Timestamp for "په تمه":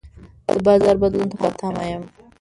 1.41-1.83